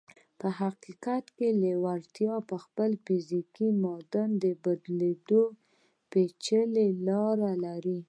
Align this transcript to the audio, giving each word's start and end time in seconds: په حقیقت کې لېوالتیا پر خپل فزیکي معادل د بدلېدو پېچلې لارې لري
په 0.39 0.47
حقیقت 0.59 1.23
کې 1.37 1.47
لېوالتیا 1.61 2.35
پر 2.49 2.57
خپل 2.65 2.91
فزیکي 3.05 3.67
معادل 3.81 4.31
د 4.43 4.45
بدلېدو 4.63 5.43
پېچلې 6.11 6.87
لارې 7.07 7.51
لري 7.65 7.99